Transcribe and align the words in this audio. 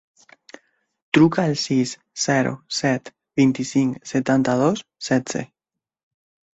Truca 1.17 1.43
al 1.49 1.53
sis, 1.65 1.93
zero, 2.25 2.55
set, 2.79 3.13
vint-i-cinc, 3.43 4.03
setanta-dos, 4.15 4.87
setze. 5.13 5.49